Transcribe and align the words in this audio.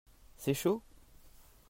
C'est 0.35 0.55
chaud? 0.55 0.81